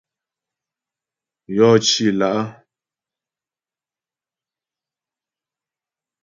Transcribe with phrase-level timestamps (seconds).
[1.55, 2.41] Yɔ cì lá'.